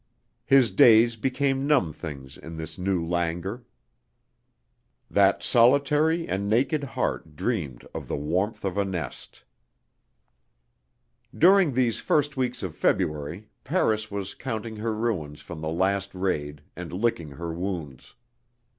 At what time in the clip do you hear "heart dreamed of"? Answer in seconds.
6.83-8.07